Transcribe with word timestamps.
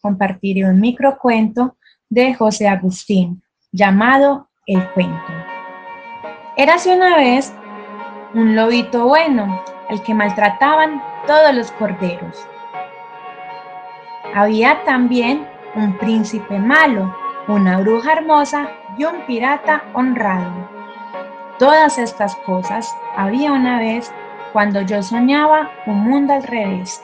compartiré 0.00 0.64
un 0.64 0.80
microcuento 0.80 1.76
de 2.08 2.34
José 2.34 2.68
Agustín 2.68 3.42
llamado 3.72 4.48
El 4.66 4.88
cuento. 4.90 5.32
Érase 6.56 6.94
una 6.94 7.16
vez 7.16 7.52
un 8.34 8.54
lobito 8.54 9.06
bueno, 9.06 9.62
al 9.88 10.02
que 10.02 10.14
maltrataban 10.14 11.02
todos 11.26 11.54
los 11.54 11.70
corderos. 11.72 12.46
Había 14.34 14.84
también 14.84 15.46
un 15.74 15.96
príncipe 15.98 16.58
malo, 16.58 17.14
una 17.48 17.78
bruja 17.78 18.12
hermosa 18.12 18.68
y 18.96 19.04
un 19.04 19.26
pirata 19.26 19.82
honrado. 19.94 20.68
Todas 21.58 21.98
estas 21.98 22.36
cosas 22.36 22.94
había 23.16 23.52
una 23.52 23.78
vez 23.80 24.12
cuando 24.52 24.80
yo 24.82 25.02
soñaba 25.02 25.70
un 25.86 26.08
mundo 26.08 26.32
al 26.32 26.42
revés. 26.42 27.02